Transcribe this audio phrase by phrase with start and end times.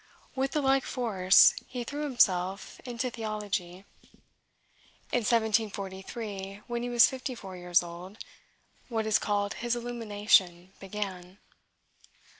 [0.33, 3.85] With the like force, he threw himself into theology.
[5.11, 8.17] In 1743, when he was fifty four years old,
[8.89, 11.37] what is called his illumination began.